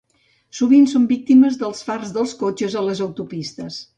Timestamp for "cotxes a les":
2.41-3.05